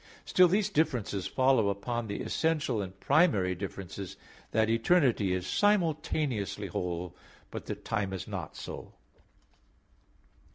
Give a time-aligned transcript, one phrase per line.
[0.25, 4.17] Still these differences follow upon the essential and primary differences,
[4.49, 7.15] that eternity is simultaneously whole,
[7.51, 8.93] but that time is not so.